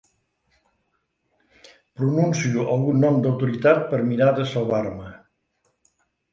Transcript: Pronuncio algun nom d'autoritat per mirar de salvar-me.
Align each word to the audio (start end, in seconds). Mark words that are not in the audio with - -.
Pronuncio 1.99 2.65
algun 2.77 2.99
nom 3.05 3.21
d'autoritat 3.27 3.87
per 3.95 4.03
mirar 4.11 4.33
de 4.43 4.51
salvar-me. 4.57 5.15